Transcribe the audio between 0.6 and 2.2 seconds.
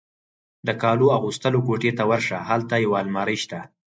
د کالو اغوستلو کوټې ته